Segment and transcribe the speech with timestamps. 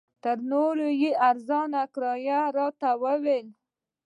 [0.23, 3.47] تر نورو یې ارزانه کرایه راته وویل.